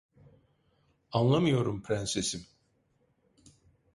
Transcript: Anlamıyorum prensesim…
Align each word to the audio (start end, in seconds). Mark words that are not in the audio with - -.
Anlamıyorum 1.11 1.83
prensesim… 1.83 2.45